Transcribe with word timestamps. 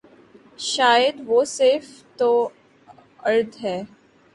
شاید 0.71 1.15
وہ 1.27 1.39
صرف 1.57 1.87
توارد 2.17 3.51
ہے۔ 3.63 3.77